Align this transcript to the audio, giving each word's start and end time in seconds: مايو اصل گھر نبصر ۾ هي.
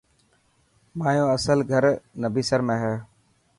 مايو 0.99 1.25
اصل 1.35 1.59
گھر 1.71 1.83
نبصر 2.21 2.59
۾ 2.67 2.75
هي. 2.83 2.95